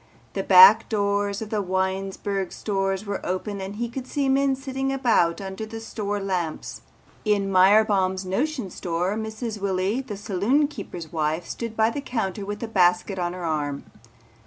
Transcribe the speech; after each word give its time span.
The 0.33 0.41
back 0.41 0.89
doors 0.89 1.43
of 1.43 1.51
the 1.51 1.61
Winesburg 1.61 2.51
stores 2.51 3.05
were 3.05 3.23
open 3.23 3.61
and 3.61 3.75
he 3.75 3.87
could 3.87 4.07
see 4.07 4.29
men 4.29 4.55
sitting 4.55 4.91
about 4.91 5.39
under 5.39 5.63
the 5.63 5.79
store 5.79 6.19
lamps. 6.19 6.81
In 7.23 7.51
Myerbaum's 7.51 8.25
Notion 8.25 8.71
Store 8.71 9.13
Mrs. 9.15 9.61
Willy 9.61 10.01
the 10.01 10.17
saloon 10.17 10.67
keeper's 10.67 11.13
wife 11.13 11.45
stood 11.45 11.77
by 11.77 11.91
the 11.91 12.01
counter 12.01 12.43
with 12.47 12.63
a 12.63 12.67
basket 12.67 13.19
on 13.19 13.33
her 13.33 13.45
arm. 13.45 13.83